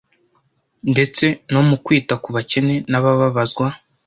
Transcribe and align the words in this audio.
ndetse 0.91 1.25
no 1.51 1.61
mu 1.69 1.77
kwita 1.85 2.13
ku 2.23 2.29
bakene 2.35 2.75
n’abababazwa, 2.91 3.67